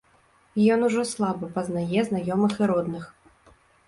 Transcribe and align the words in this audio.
Ён 0.75 0.85
ужо 0.87 1.03
слаба 1.09 1.49
пазнае 1.57 1.99
знаёмых 2.07 2.57
і 2.63 2.69
родных. 2.73 3.05